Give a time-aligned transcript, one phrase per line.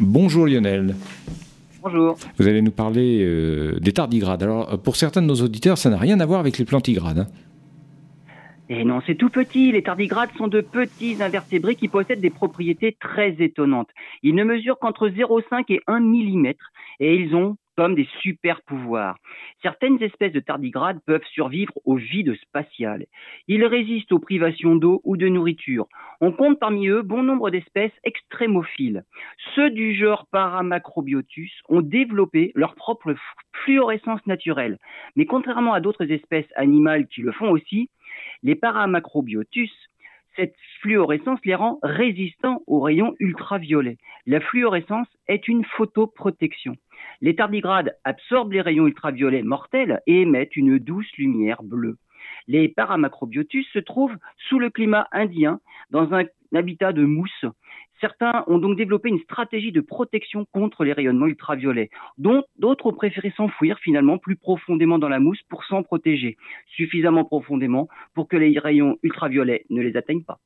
[0.00, 0.94] Bonjour Lionel.
[1.82, 2.16] Bonjour.
[2.38, 4.42] Vous allez nous parler euh, des tardigrades.
[4.42, 7.18] Alors, euh, pour certains de nos auditeurs, ça n'a rien à voir avec les plantigrades.
[7.18, 7.26] hein.
[8.70, 9.72] Et non, c'est tout petit.
[9.72, 13.88] Les tardigrades sont de petits invertébrés qui possèdent des propriétés très étonnantes.
[14.22, 16.52] Ils ne mesurent qu'entre 0,5 et 1 mm
[17.00, 17.56] et ils ont
[17.88, 19.16] des super pouvoirs.
[19.62, 23.06] Certaines espèces de tardigrades peuvent survivre au vide spatial.
[23.48, 25.86] Ils résistent aux privations d'eau ou de nourriture.
[26.20, 29.04] On compte parmi eux bon nombre d'espèces extrémophiles.
[29.54, 33.14] Ceux du genre Paramacrobiotus ont développé leur propre
[33.64, 34.78] fluorescence naturelle.
[35.16, 37.88] Mais contrairement à d'autres espèces animales qui le font aussi,
[38.42, 39.70] les Paramacrobiotus,
[40.36, 43.98] cette fluorescence les rend résistants aux rayons ultraviolets.
[44.26, 46.76] La fluorescence est une photoprotection.
[47.20, 51.96] Les tardigrades absorbent les rayons ultraviolets mortels et émettent une douce lumière bleue.
[52.46, 54.16] Les Paramacrobiotus se trouvent
[54.48, 57.44] sous le climat indien dans un habitat de mousse.
[58.00, 62.94] Certains ont donc développé une stratégie de protection contre les rayonnements ultraviolets, dont d'autres ont
[62.94, 68.36] préféré s'enfouir finalement plus profondément dans la mousse pour s'en protéger, suffisamment profondément pour que
[68.36, 70.38] les rayons ultraviolets ne les atteignent pas.